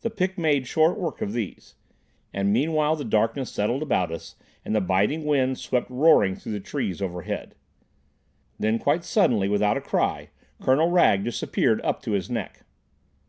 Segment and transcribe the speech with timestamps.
[0.00, 1.76] The pick made short work of these.
[2.34, 6.58] And meanwhile the darkness settled about us and the biting wind swept roaring through the
[6.58, 7.54] trees overhead.
[8.58, 10.30] Then, quite suddenly, without a cry,
[10.60, 12.64] Colonel Wragge disappeared up to his neck.